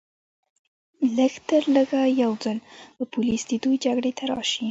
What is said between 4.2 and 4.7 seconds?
راشي